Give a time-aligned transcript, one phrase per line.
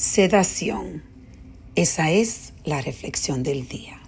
[0.00, 1.02] Sedación.
[1.74, 4.00] Esa es la reflexión del día.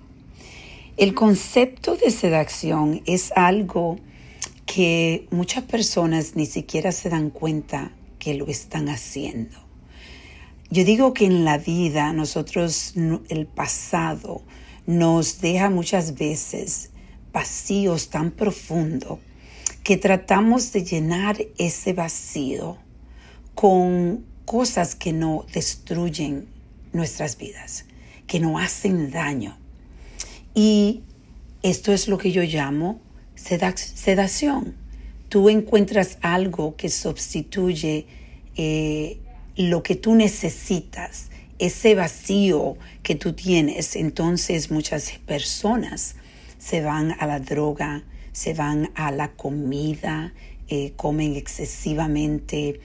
[0.97, 3.99] El concepto de sedación es algo
[4.65, 9.59] que muchas personas ni siquiera se dan cuenta que lo están haciendo.
[10.71, 12.95] Yo digo que en la vida nosotros,
[13.29, 14.41] el pasado,
[14.87, 16.89] nos deja muchas veces
[17.35, 19.19] vacíos tan profundos
[19.85, 22.79] que tratamos de llenar ese vacío
[23.55, 26.47] con cosas que no destruyen
[26.93, 27.87] nuestras vidas,
[28.27, 29.57] que no hacen daño.
[30.55, 31.01] Y
[31.63, 33.01] esto es lo que yo llamo
[33.35, 34.77] sedación.
[35.31, 38.05] Tú encuentras algo que sustituye
[38.55, 39.21] eh,
[39.57, 43.97] lo que tú necesitas, ese vacío que tú tienes.
[43.97, 46.17] Entonces muchas personas
[46.59, 50.35] se van a la droga, se van a la comida,
[50.69, 52.81] eh, comen excesivamente,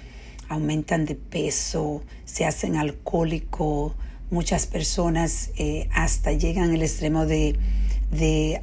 [0.49, 3.93] aumentan de peso, se hacen alcohólicos,
[4.29, 7.57] muchas personas eh, hasta llegan al extremo de,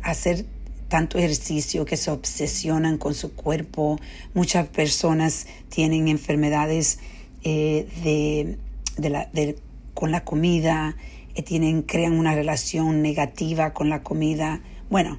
[0.03, 0.47] hacer
[0.89, 3.99] tanto ejercicio que se obsesionan con su cuerpo.
[4.35, 6.99] Muchas personas tienen enfermedades
[7.43, 8.57] eh,
[8.97, 9.59] de,
[9.95, 10.97] con la comida,
[11.35, 14.61] eh, tienen, crean una relación negativa con la comida.
[14.91, 15.19] Bueno,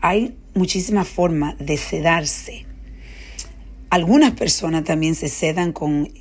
[0.00, 2.69] hay muchísimas formas de sedarse.
[3.90, 6.12] Algunas personas también se sedan con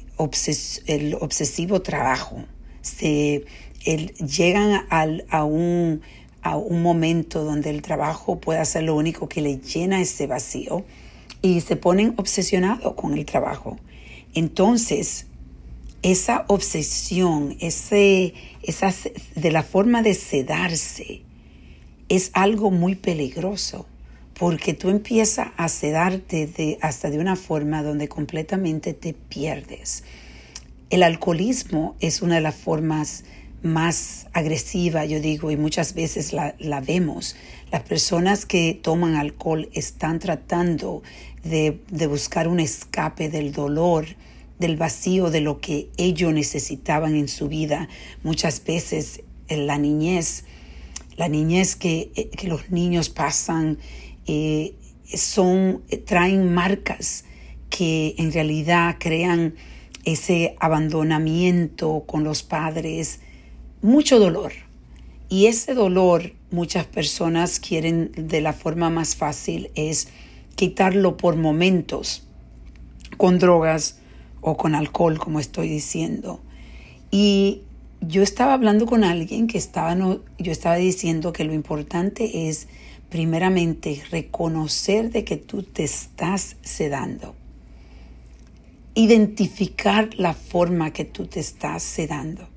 [0.87, 2.43] el obsesivo trabajo.
[2.81, 3.45] Se,
[3.85, 6.01] llegan a, un,
[6.41, 10.83] a un momento donde el trabajo puede ser lo único que le llena ese vacío
[11.43, 13.77] y se ponen obsesionados con el trabajo.
[14.33, 15.27] Entonces,
[16.01, 18.33] esa obsesión, ese,
[18.63, 18.91] esa,
[19.35, 21.21] de la forma de sedarse,
[22.09, 23.85] es algo muy peligroso
[24.39, 30.05] porque tú empiezas a sedarte de, hasta de una forma donde completamente te pierdes.
[30.89, 33.25] El alcoholismo es una de las formas
[33.63, 37.35] más agresivas, yo digo, y muchas veces la, vemos.
[37.69, 41.03] Las personas que toman alcohol están tratando
[41.43, 44.05] de, de buscar un escape del dolor,
[44.57, 47.89] del vacío, de lo que ellos necesitaban en su vida.
[48.23, 50.45] Muchas veces en la niñez,
[51.17, 53.77] la niñez que, eh, que los niños pasan
[54.31, 54.75] eh,
[55.17, 57.25] son, traen marcas
[57.71, 59.55] que en realidad crean
[60.05, 63.21] ese abandonamiento con los padres,
[63.81, 64.51] mucho dolor.
[65.29, 70.09] Y ese dolor muchas personas quieren de la forma más fácil es
[70.55, 72.27] quitarlo por momentos
[73.17, 73.99] con drogas
[74.41, 76.39] o con alcohol, como estoy diciendo.
[77.09, 77.63] Y
[77.99, 82.67] yo estaba hablando con alguien que estaba, yo estaba diciendo que lo importante es
[83.09, 87.35] primeramente reconocer de que tú te estás sedando.
[88.93, 92.47] Identificar la forma que tú te estás sedando.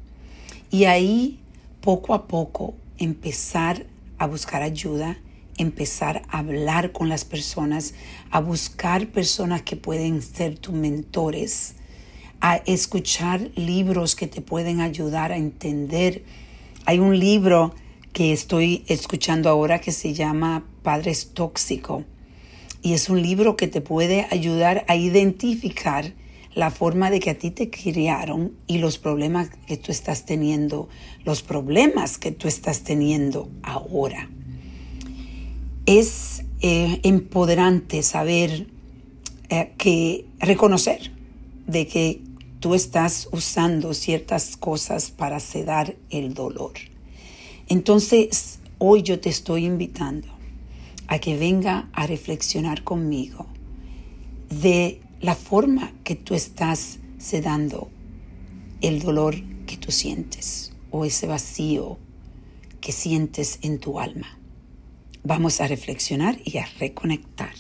[0.71, 1.39] Y ahí,
[1.81, 3.87] poco a poco, empezar
[4.19, 5.19] a buscar ayuda,
[5.59, 7.95] empezar a hablar con las personas,
[8.31, 11.75] a buscar personas que pueden ser tus mentores,
[12.41, 16.25] a escuchar libros que te pueden ayudar a entender.
[16.87, 17.75] Hay un libro
[18.13, 22.05] que estoy escuchando ahora que se llama Padres Tóxico.
[22.83, 26.13] Y es un libro que te puede ayudar a identificar
[26.55, 30.89] la forma de que a ti te criaron y los problemas que tú estás teniendo,
[31.25, 34.29] los problemas que tú estás teniendo ahora.
[35.87, 38.67] Es eh, empoderante saber
[39.49, 41.13] eh, que reconocer
[41.67, 42.21] de que
[42.61, 46.92] tú estás usando ciertas cosas para sedar el dolor.
[47.73, 50.29] Entonces, hoy yo te estoy invitando
[51.07, 53.47] a que venga a reflexionar conmigo
[54.51, 57.89] de la forma que tú estás sedando
[58.83, 61.97] el dolor que tú sientes o ese vacío
[62.83, 64.39] que sientes en tu alma.
[65.25, 67.55] Vamos a reflexionar y a reconectar.